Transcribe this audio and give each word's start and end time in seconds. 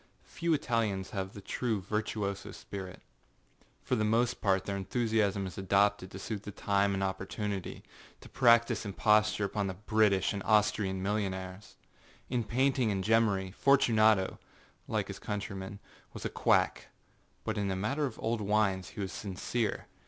Few 0.25 0.51
Italians 0.51 1.11
have 1.11 1.33
the 1.33 1.41
true 1.41 1.79
virtuoso 1.79 2.53
spirit. 2.53 3.03
For 3.83 3.93
the 3.95 4.03
most 4.03 4.41
part 4.41 4.65
their 4.65 4.75
enthusiasm 4.75 5.45
is 5.45 5.59
adopted 5.59 6.09
to 6.09 6.17
suit 6.17 6.41
the 6.41 6.49
time 6.49 6.95
and 6.95 7.03
opportunityâto 7.03 7.83
practise 8.33 8.83
imposture 8.83 9.45
upon 9.45 9.67
the 9.67 9.75
British 9.75 10.33
and 10.33 10.41
Austrian 10.41 11.03
millionaires. 11.03 11.75
In 12.31 12.43
painting 12.43 12.89
and 12.89 13.03
gemmary, 13.03 13.51
Fortunato, 13.53 14.39
like 14.87 15.07
his 15.07 15.19
countrymen, 15.19 15.77
was 16.13 16.25
a 16.25 16.31
quackâbut 16.31 17.55
in 17.57 17.67
the 17.67 17.75
matter 17.75 18.07
of 18.07 18.17
old 18.19 18.41
wines 18.41 18.89
he 18.89 19.01
was 19.01 19.11
sincere. 19.11 19.85